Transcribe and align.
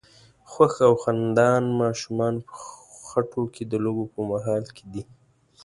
خوښ 0.51 0.73
او 0.87 0.93
خندان 1.01 1.63
ماشومان 1.81 2.33
په 2.47 2.53
خټو 3.07 3.43
کې 3.53 3.63
د 3.67 3.73
لوبو 3.83 4.03
په 4.13 4.21
حال 4.45 4.65
کې 4.75 4.85
دي. 4.93 5.03